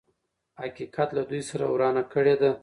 حقيقت 0.61 1.09
له 1.17 1.21
دوی 1.29 1.41
سره 1.49 1.65
ورانه 1.73 2.03
کړې 2.13 2.35
ده. 2.41 2.51